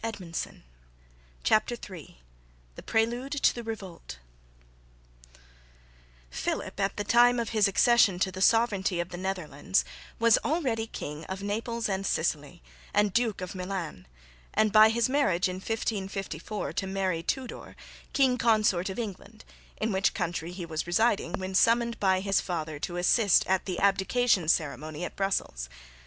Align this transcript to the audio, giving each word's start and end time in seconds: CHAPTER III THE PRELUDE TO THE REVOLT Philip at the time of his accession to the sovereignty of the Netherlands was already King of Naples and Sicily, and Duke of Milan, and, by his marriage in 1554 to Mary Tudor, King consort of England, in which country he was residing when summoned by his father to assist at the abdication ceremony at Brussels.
CHAPTER 1.43 1.75
III 1.75 2.17
THE 2.73 2.81
PRELUDE 2.81 3.33
TO 3.33 3.53
THE 3.53 3.61
REVOLT 3.61 4.17
Philip 6.31 6.79
at 6.79 6.97
the 6.97 7.03
time 7.03 7.39
of 7.39 7.49
his 7.49 7.67
accession 7.67 8.17
to 8.17 8.31
the 8.31 8.41
sovereignty 8.41 8.99
of 8.99 9.09
the 9.09 9.19
Netherlands 9.19 9.85
was 10.17 10.39
already 10.43 10.87
King 10.87 11.23
of 11.25 11.43
Naples 11.43 11.87
and 11.87 12.03
Sicily, 12.03 12.63
and 12.95 13.13
Duke 13.13 13.41
of 13.41 13.53
Milan, 13.53 14.07
and, 14.55 14.71
by 14.71 14.89
his 14.89 15.07
marriage 15.07 15.47
in 15.47 15.57
1554 15.57 16.73
to 16.73 16.87
Mary 16.87 17.21
Tudor, 17.21 17.75
King 18.11 18.39
consort 18.39 18.89
of 18.89 18.97
England, 18.97 19.45
in 19.77 19.91
which 19.91 20.15
country 20.15 20.51
he 20.51 20.65
was 20.65 20.87
residing 20.87 21.33
when 21.33 21.53
summoned 21.53 21.99
by 21.99 22.21
his 22.21 22.41
father 22.41 22.79
to 22.79 22.97
assist 22.97 23.45
at 23.45 23.65
the 23.65 23.77
abdication 23.77 24.47
ceremony 24.47 25.05
at 25.05 25.15
Brussels. 25.15 25.69